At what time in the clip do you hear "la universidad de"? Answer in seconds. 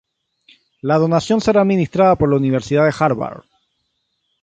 2.31-2.95